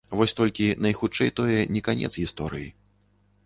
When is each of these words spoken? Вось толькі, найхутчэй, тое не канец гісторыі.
Вось 0.19 0.31
толькі, 0.39 0.69
найхутчэй, 0.85 1.31
тое 1.41 1.59
не 1.77 1.85
канец 1.91 2.13
гісторыі. 2.23 2.69